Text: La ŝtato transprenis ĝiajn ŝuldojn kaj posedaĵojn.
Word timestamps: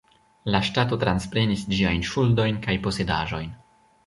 La 0.53 0.61
ŝtato 0.69 0.97
transprenis 1.03 1.67
ĝiajn 1.81 2.01
ŝuldojn 2.13 2.59
kaj 2.65 2.79
posedaĵojn. 2.89 3.55